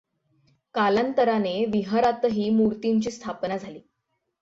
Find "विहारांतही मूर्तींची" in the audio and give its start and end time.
1.65-3.11